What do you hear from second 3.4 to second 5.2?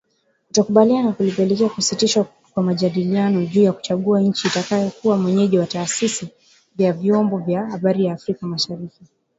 juu ya kuchagua nchi itakayokuwa